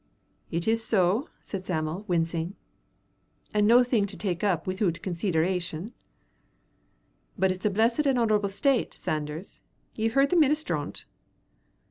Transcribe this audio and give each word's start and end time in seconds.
"It 0.49 0.67
is 0.67 0.83
so," 0.83 1.29
said 1.43 1.63
Sam'l, 1.63 2.05
wincing. 2.07 2.55
"An' 3.53 3.67
no 3.67 3.77
the 3.83 3.85
thing 3.85 4.07
to 4.07 4.17
take 4.17 4.43
up 4.43 4.65
withoot 4.65 4.99
conseederation." 5.03 5.93
"But 7.37 7.51
it's 7.51 7.67
a 7.67 7.69
blessed 7.69 8.07
and 8.07 8.17
honorable 8.17 8.49
state, 8.49 8.95
Sanders; 8.95 9.61
ye've 9.93 10.13
heard 10.13 10.31
the 10.31 10.37
minister 10.37 10.75
on't." 10.75 11.05